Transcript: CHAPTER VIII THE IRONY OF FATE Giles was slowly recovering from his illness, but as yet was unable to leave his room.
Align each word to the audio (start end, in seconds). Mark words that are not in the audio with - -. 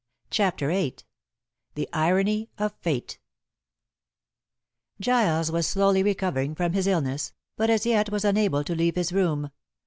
CHAPTER 0.31 0.69
VIII 0.69 0.95
THE 1.75 1.87
IRONY 1.93 2.49
OF 2.57 2.73
FATE 2.81 3.19
Giles 4.99 5.51
was 5.51 5.67
slowly 5.67 6.01
recovering 6.01 6.55
from 6.55 6.73
his 6.73 6.87
illness, 6.87 7.33
but 7.55 7.69
as 7.69 7.85
yet 7.85 8.09
was 8.09 8.25
unable 8.25 8.63
to 8.63 8.73
leave 8.73 8.95
his 8.95 9.13
room. 9.13 9.51